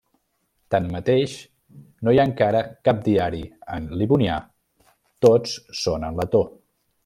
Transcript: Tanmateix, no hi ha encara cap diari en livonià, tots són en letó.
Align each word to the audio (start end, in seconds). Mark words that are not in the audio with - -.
Tanmateix, 0.75 1.35
no 2.07 2.15
hi 2.15 2.21
ha 2.23 2.25
encara 2.29 2.63
cap 2.89 3.05
diari 3.09 3.43
en 3.77 3.87
livonià, 4.03 4.41
tots 5.27 5.57
són 5.85 6.09
en 6.13 6.23
letó. 6.23 6.47